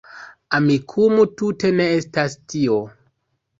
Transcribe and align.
Amikumu 0.59 1.27
tute 1.35 1.71
ne 1.77 1.87
estas 2.01 2.41
tio 2.55 2.83